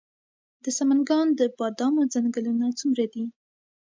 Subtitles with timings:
[0.63, 3.23] د سمنګان د بادامو ځنګلونه څومره دي؟